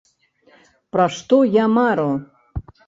[0.97, 2.11] Пра што я мару?